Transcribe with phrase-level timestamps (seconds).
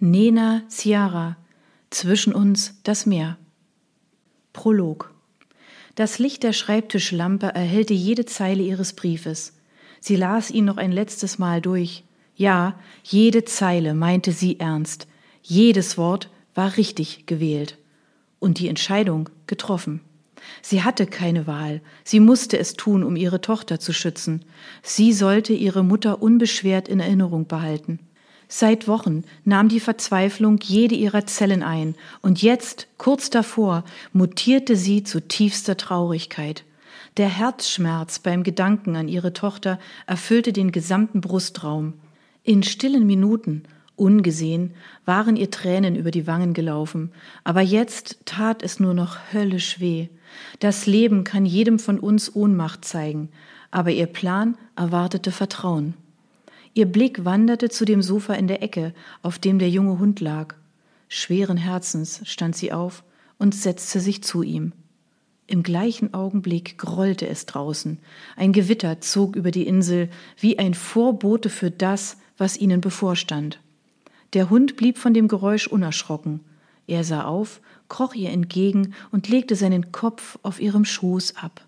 [0.00, 1.36] Nena Ciara,
[1.88, 3.38] zwischen uns das Meer.
[4.52, 5.14] Prolog.
[5.94, 9.56] Das Licht der Schreibtischlampe erhellte jede Zeile ihres Briefes.
[10.00, 12.02] Sie las ihn noch ein letztes Mal durch.
[12.34, 15.06] Ja, jede Zeile meinte sie ernst.
[15.42, 17.78] Jedes Wort war richtig gewählt.
[18.40, 20.00] Und die Entscheidung getroffen.
[20.60, 21.80] Sie hatte keine Wahl.
[22.02, 24.44] Sie musste es tun, um ihre Tochter zu schützen.
[24.82, 28.00] Sie sollte ihre Mutter unbeschwert in Erinnerung behalten.
[28.56, 35.02] Seit Wochen nahm die Verzweiflung jede ihrer Zellen ein, und jetzt, kurz davor, mutierte sie
[35.02, 36.62] zu tiefster Traurigkeit.
[37.16, 41.94] Der Herzschmerz beim Gedanken an ihre Tochter erfüllte den gesamten Brustraum.
[42.44, 43.64] In stillen Minuten,
[43.96, 47.10] ungesehen, waren ihr Tränen über die Wangen gelaufen,
[47.42, 50.10] aber jetzt tat es nur noch höllisch weh.
[50.60, 53.30] Das Leben kann jedem von uns Ohnmacht zeigen,
[53.72, 55.94] aber ihr Plan erwartete Vertrauen.
[56.76, 60.56] Ihr Blick wanderte zu dem Sofa in der Ecke, auf dem der junge Hund lag.
[61.08, 63.04] Schweren Herzens stand sie auf
[63.38, 64.72] und setzte sich zu ihm.
[65.46, 67.98] Im gleichen Augenblick grollte es draußen.
[68.34, 70.08] Ein Gewitter zog über die Insel
[70.40, 73.60] wie ein Vorbote für das, was ihnen bevorstand.
[74.32, 76.40] Der Hund blieb von dem Geräusch unerschrocken.
[76.88, 81.64] Er sah auf, kroch ihr entgegen und legte seinen Kopf auf ihrem Schoß ab.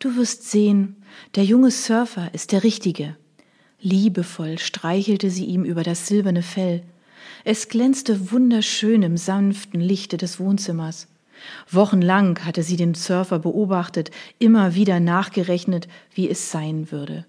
[0.00, 0.96] Du wirst sehen,
[1.36, 3.16] der junge Surfer ist der Richtige.
[3.82, 6.82] Liebevoll streichelte sie ihm über das silberne Fell.
[7.44, 11.08] Es glänzte wunderschön im sanften Lichte des Wohnzimmers.
[11.70, 17.24] Wochenlang hatte sie den Surfer beobachtet, immer wieder nachgerechnet, wie es sein würde.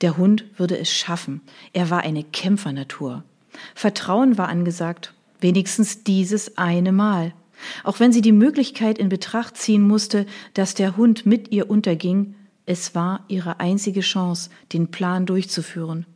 [0.00, 1.42] Der Hund würde es schaffen.
[1.72, 3.22] Er war eine Kämpfernatur.
[3.74, 7.32] Vertrauen war angesagt, wenigstens dieses eine Mal.
[7.84, 12.34] Auch wenn sie die Möglichkeit in Betracht ziehen musste, dass der Hund mit ihr unterging,
[12.66, 16.06] es war ihre einzige Chance, den Plan durchzuführen.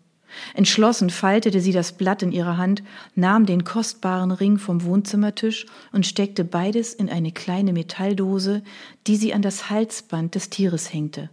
[0.55, 2.83] Entschlossen faltete sie das Blatt in ihrer Hand,
[3.15, 8.63] nahm den kostbaren Ring vom Wohnzimmertisch und steckte beides in eine kleine Metalldose,
[9.07, 11.31] die sie an das Halsband des Tieres hängte.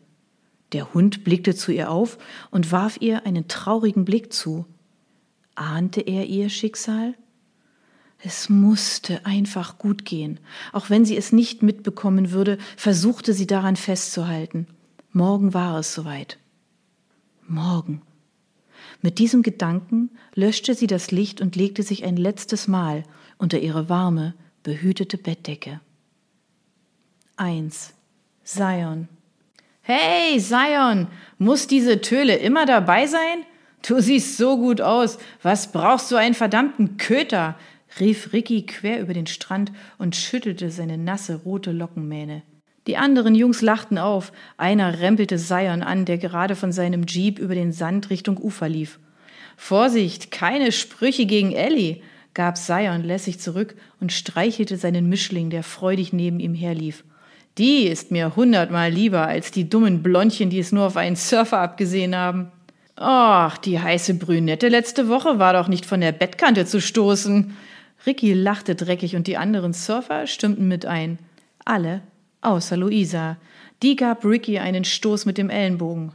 [0.71, 2.17] Der Hund blickte zu ihr auf
[2.49, 4.65] und warf ihr einen traurigen Blick zu.
[5.55, 7.13] Ahnte er ihr Schicksal?
[8.25, 10.39] Es musste einfach gut gehen.
[10.71, 14.67] Auch wenn sie es nicht mitbekommen würde, versuchte sie daran festzuhalten.
[15.15, 16.39] Morgen war es soweit.
[17.47, 18.01] Morgen.
[19.03, 23.03] Mit diesem Gedanken löschte sie das Licht und legte sich ein letztes Mal
[23.37, 25.81] unter ihre warme, behütete Bettdecke.
[27.37, 27.93] 1.
[28.43, 29.07] Zion.
[29.81, 31.07] Hey, Zion,
[31.37, 33.45] muss diese Töle immer dabei sein?
[33.87, 35.19] Du siehst so gut aus.
[35.43, 37.55] Was brauchst du einen verdammten Köter?
[37.99, 42.41] rief Ricky quer über den Strand und schüttelte seine nasse rote Lockenmähne.
[42.87, 44.31] Die anderen Jungs lachten auf.
[44.57, 48.99] Einer rempelte Sion an, der gerade von seinem Jeep über den Sand Richtung Ufer lief.
[49.55, 52.01] Vorsicht, keine Sprüche gegen Ellie,
[52.33, 57.03] gab Sion lässig zurück und streichelte seinen Mischling, der freudig neben ihm herlief.
[57.57, 61.59] Die ist mir hundertmal lieber als die dummen Blondchen, die es nur auf einen Surfer
[61.59, 62.51] abgesehen haben.
[62.95, 67.55] Ach, die heiße Brünette letzte Woche war doch nicht von der Bettkante zu stoßen.
[68.05, 71.19] Ricky lachte dreckig und die anderen Surfer stimmten mit ein.
[71.63, 72.01] Alle
[72.45, 73.37] außer Luisa.
[73.81, 76.11] Die gab Ricky einen Stoß mit dem Ellenbogen.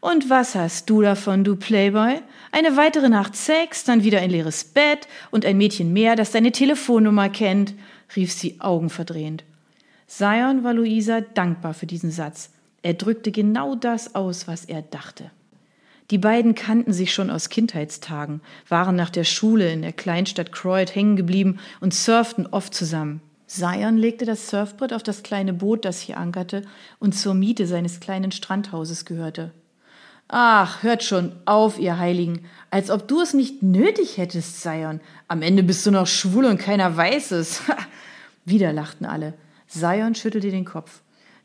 [0.00, 2.20] Und was hast du davon, du Playboy?
[2.50, 6.50] Eine weitere Nacht Sex, dann wieder ein leeres Bett und ein Mädchen mehr, das deine
[6.50, 7.74] Telefonnummer kennt,
[8.16, 9.44] rief sie augenverdrehend.
[10.08, 12.50] Sion war Luisa dankbar für diesen Satz.
[12.82, 15.30] Er drückte genau das aus, was er dachte.
[16.10, 20.94] Die beiden kannten sich schon aus Kindheitstagen, waren nach der Schule in der Kleinstadt Croyd
[20.94, 23.22] hängen geblieben und surften oft zusammen.
[23.54, 26.62] Sion legte das Surfbrett auf das kleine Boot, das hier ankerte
[26.98, 29.52] und zur Miete seines kleinen Strandhauses gehörte.
[30.26, 35.00] Ach, hört schon auf, ihr Heiligen, als ob du es nicht nötig hättest, Sion.
[35.28, 37.60] Am Ende bist du noch schwul und keiner weiß es.
[38.46, 39.34] wieder lachten alle.
[39.66, 41.02] Sion schüttelte den Kopf.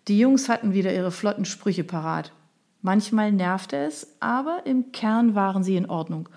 [0.08, 2.32] Die Jungs hatten wieder ihre flotten Sprüche parat.
[2.82, 6.30] Manchmal nervte es, aber im Kern waren sie in Ordnung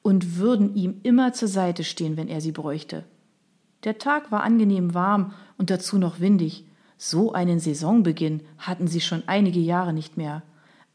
[0.00, 3.04] und würden ihm immer zur Seite stehen, wenn er sie bräuchte.
[3.84, 6.64] Der Tag war angenehm warm und dazu noch windig.
[6.98, 10.42] So einen Saisonbeginn hatten sie schon einige Jahre nicht mehr.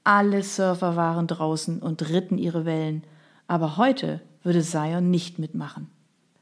[0.03, 3.03] Alle Surfer waren draußen und ritten ihre Wellen.
[3.47, 5.89] Aber heute würde Zion nicht mitmachen.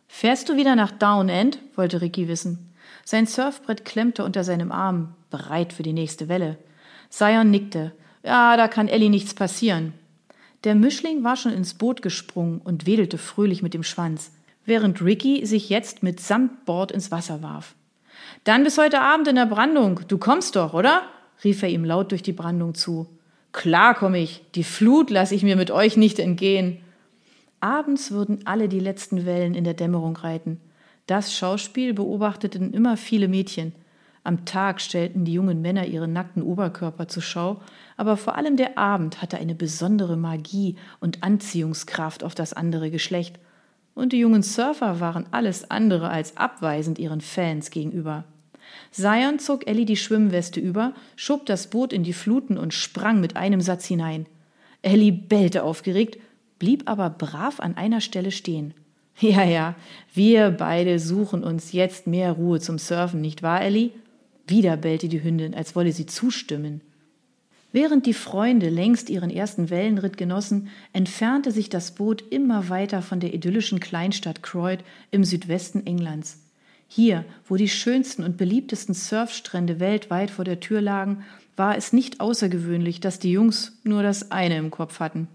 [0.10, 1.60] Fährst du wieder nach Down End?
[1.76, 2.74] wollte Ricky wissen.
[3.06, 6.58] Sein Surfbrett klemmte unter seinem Arm, bereit für die nächste Welle.
[7.10, 7.94] Zion nickte.
[8.22, 9.94] Ja, da kann Ellie nichts passieren.
[10.66, 14.32] Der Mischling war schon ins Boot gesprungen und wedelte fröhlich mit dem Schwanz
[14.66, 16.22] während Ricky sich jetzt mit
[16.66, 17.76] Bord ins Wasser warf.
[18.44, 20.02] Dann bis heute Abend in der Brandung.
[20.08, 21.04] Du kommst doch, oder?
[21.44, 23.08] rief er ihm laut durch die Brandung zu.
[23.52, 24.44] Klar komm ich.
[24.56, 26.80] Die Flut lasse ich mir mit euch nicht entgehen.
[27.60, 30.60] Abends würden alle die letzten Wellen in der Dämmerung reiten.
[31.06, 33.74] Das Schauspiel beobachteten immer viele Mädchen.
[34.24, 37.62] Am Tag stellten die jungen Männer ihre nackten Oberkörper zur Schau,
[37.98, 43.40] aber vor allem der Abend hatte eine besondere Magie und Anziehungskraft auf das andere Geschlecht,
[43.96, 48.26] und die jungen Surfer waren alles andere als abweisend ihren Fans gegenüber.
[48.92, 53.36] Zion zog Ellie die Schwimmweste über, schob das Boot in die Fluten und sprang mit
[53.36, 54.26] einem Satz hinein.
[54.82, 56.18] Ellie bellte aufgeregt,
[56.60, 58.74] blieb aber brav an einer Stelle stehen.
[59.20, 59.76] Ja, ja,
[60.14, 63.92] wir beide suchen uns jetzt mehr Ruhe zum Surfen, nicht wahr, Ellie?
[64.48, 66.82] Wieder bellte die Hündin, als wolle sie zustimmen.
[67.74, 73.20] Während die Freunde längst ihren ersten Wellenritt genossen, entfernte sich das Boot immer weiter von
[73.20, 76.38] der idyllischen Kleinstadt Croyd im Südwesten Englands.
[76.88, 81.26] Hier, wo die schönsten und beliebtesten Surfstrände weltweit vor der Tür lagen,
[81.56, 85.28] war es nicht außergewöhnlich, dass die Jungs nur das eine im Kopf hatten.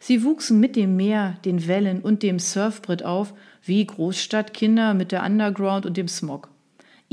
[0.00, 5.24] Sie wuchsen mit dem Meer, den Wellen und dem Surfbrett auf, wie Großstadtkinder mit der
[5.24, 6.48] Underground und dem Smog.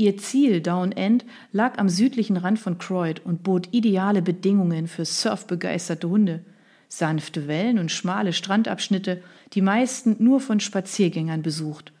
[0.00, 5.04] Ihr Ziel, Down End, lag am südlichen Rand von Croyd und bot ideale Bedingungen für
[5.04, 6.42] surfbegeisterte Hunde.
[6.88, 11.92] Sanfte Wellen und schmale Strandabschnitte, die meisten nur von Spaziergängern besucht.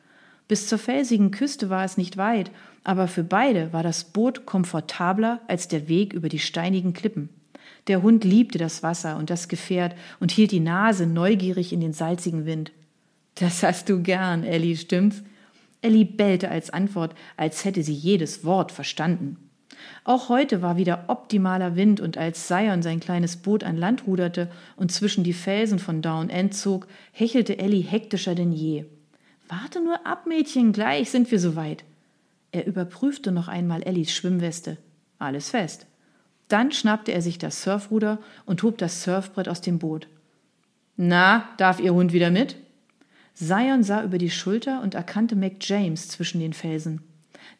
[0.48, 2.50] Bis zur felsigen Küste war es nicht weit,
[2.84, 7.28] aber für beide war das Boot komfortabler als der Weg über die steinigen Klippen.
[7.86, 11.92] Der Hund liebte das Wasser und das Gefährt und hielt die Nase neugierig in den
[11.92, 12.72] salzigen Wind.
[13.34, 15.22] Das hast du gern, Ellie, stimmt's?
[15.82, 19.50] Ellie bellte als Antwort, als hätte sie jedes Wort verstanden.
[20.04, 24.50] Auch heute war wieder optimaler Wind und als Sion sein kleines Boot an Land ruderte
[24.76, 28.84] und zwischen die Felsen von Down End zog, hechelte Ellie hektischer denn je.
[29.48, 31.84] Warte nur ab, Mädchen, gleich sind wir soweit.
[32.52, 34.76] Er überprüfte noch einmal Ellies Schwimmweste.
[35.18, 35.86] Alles fest.
[36.48, 40.08] Dann schnappte er sich das Surfruder und hob das Surfbrett aus dem Boot.
[40.96, 42.56] Na, darf Ihr Hund wieder mit?
[43.40, 47.00] Sion sah über die Schulter und erkannte Mac James zwischen den Felsen.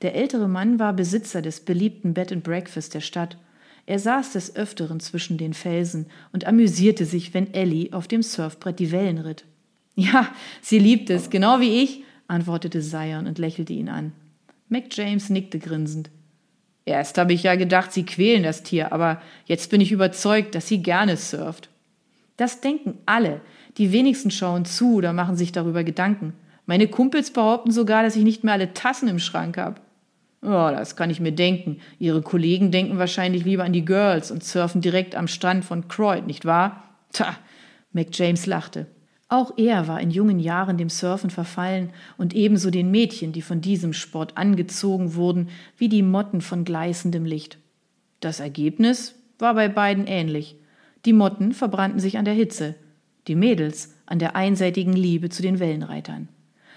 [0.03, 3.39] Der ältere Mann war Besitzer des beliebten Bed and Breakfast der Stadt.
[3.87, 8.79] Er saß des Öfteren zwischen den Felsen und amüsierte sich, wenn Ellie auf dem Surfbrett
[8.79, 9.45] die Wellen ritt.
[9.97, 10.33] Ja,
[10.63, 14.13] sie liebt es, genau wie ich, antwortete Sion und lächelte ihn an.
[14.69, 16.11] Mac James nickte grinsend.
[16.85, 20.69] Erst habe ich ja gedacht, sie quälen das Tier, aber jetzt bin ich überzeugt, dass
[20.69, 21.70] sie gerne surft.
[22.41, 23.43] Das denken alle,
[23.77, 26.33] die wenigsten schauen zu oder machen sich darüber Gedanken.
[26.65, 29.83] Meine Kumpels behaupten sogar, dass ich nicht mehr alle Tassen im Schrank habe.
[30.41, 31.81] Oh, das kann ich mir denken.
[31.99, 36.27] Ihre Kollegen denken wahrscheinlich lieber an die Girls und surfen direkt am Strand von Croyd,
[36.27, 36.83] nicht wahr?
[37.13, 37.37] Tja,
[37.93, 38.87] Mac James lachte.
[39.29, 43.61] Auch er war in jungen Jahren dem Surfen verfallen und ebenso den Mädchen, die von
[43.61, 47.59] diesem Sport angezogen wurden, wie die Motten von gleißendem Licht.
[48.21, 50.57] Das Ergebnis war bei beiden ähnlich.
[51.07, 52.75] Die Motten verbrannten sich an der Hitze,
[53.27, 56.29] die Mädels an der einseitigen Liebe zu den Wellenreitern.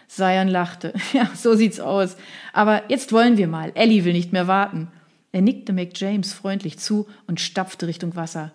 [0.08, 0.94] Sion lachte.
[1.14, 2.16] Ja, so sieht's aus.
[2.54, 3.72] Aber jetzt wollen wir mal.
[3.76, 4.88] Ellie will nicht mehr warten.
[5.32, 8.52] Er nickte Mac James freundlich zu und stapfte Richtung Wasser.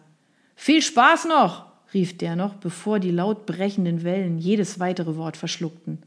[0.54, 6.02] Viel Spaß noch, rief der noch, bevor die laut brechenden Wellen jedes weitere Wort verschluckten.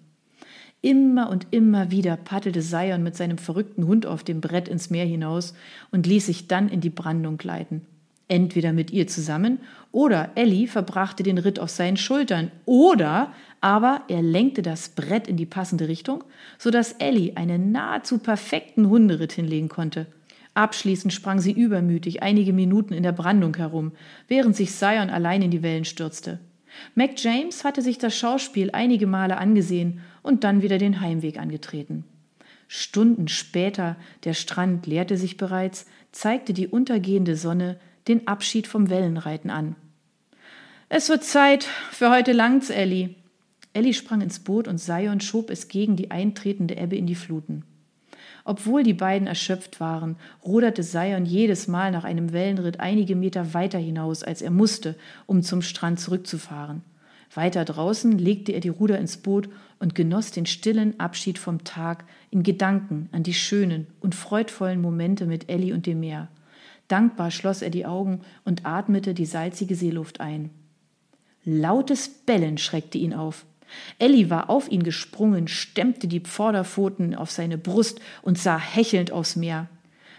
[0.82, 5.06] Immer und immer wieder paddelte Sion mit seinem verrückten Hund auf dem Brett ins Meer
[5.06, 5.54] hinaus
[5.92, 7.86] und ließ sich dann in die Brandung gleiten
[8.32, 9.60] entweder mit ihr zusammen
[9.92, 15.36] oder Ellie verbrachte den Ritt auf seinen Schultern oder aber er lenkte das Brett in
[15.36, 16.24] die passende Richtung,
[16.58, 20.08] sodass Ellie einen nahezu perfekten Hunderitt hinlegen konnte.
[20.54, 23.92] Abschließend sprang sie übermütig einige Minuten in der Brandung herum,
[24.28, 26.40] während sich Sion allein in die Wellen stürzte.
[26.96, 32.06] Mac James hatte sich das Schauspiel einige Male angesehen und dann wieder den Heimweg angetreten.
[32.70, 37.78] Stunden später, der Strand leerte sich bereits, zeigte die untergehende Sonne
[38.08, 39.76] den Abschied vom Wellenreiten an.
[40.90, 43.16] Es wird Zeit, für heute langt's, Ellie.
[43.74, 47.64] Ellie sprang ins Boot und Sion schob es gegen die eintretende Ebbe in die Fluten.
[48.44, 53.78] Obwohl die beiden erschöpft waren, ruderte Sion jedes Mal nach einem Wellenritt einige Meter weiter
[53.78, 54.96] hinaus, als er musste,
[55.28, 56.82] um zum Strand zurückzufahren.
[57.34, 59.48] Weiter draußen legte er die Ruder ins Boot
[59.80, 65.26] und genoss den stillen Abschied vom Tag in Gedanken an die schönen und freudvollen Momente
[65.26, 66.28] mit Ellie und dem Meer.
[66.92, 70.50] Dankbar schloss er die Augen und atmete die salzige Seeluft ein.
[71.46, 73.46] Lautes Bellen schreckte ihn auf.
[73.98, 79.38] Elli war auf ihn gesprungen, stemmte die Vorderpfoten auf seine Brust und sah hechelnd aufs
[79.38, 79.70] Meer.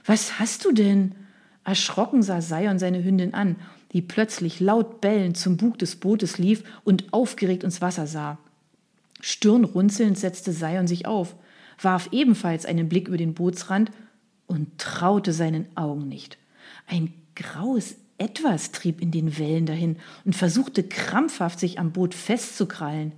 [0.06, 1.14] Was hast du denn?
[1.62, 3.56] Erschrocken sah Sion seine Hündin an,
[3.92, 8.38] die plötzlich laut bellend zum Bug des Bootes lief und aufgeregt ins Wasser sah.
[9.20, 11.36] Stirnrunzelnd setzte Sion sich auf,
[11.82, 13.92] warf ebenfalls einen Blick über den Bootsrand
[14.46, 16.38] und traute seinen Augen nicht.
[16.86, 23.12] Ein graues Etwas trieb in den Wellen dahin und versuchte krampfhaft, sich am Boot festzukrallen.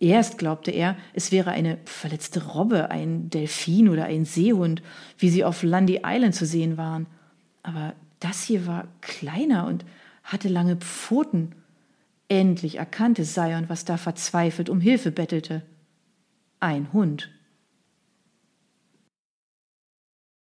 [0.00, 4.82] Erst glaubte er, es wäre eine verletzte Robbe, ein Delfin oder ein Seehund,
[5.16, 7.06] wie sie auf Lundy Island zu sehen waren.
[7.62, 9.84] Aber das hier war kleiner und
[10.24, 11.54] hatte lange Pfoten.
[12.28, 15.62] Endlich erkannte Sion, was da verzweifelt um Hilfe bettelte.
[16.60, 17.30] Ein Hund.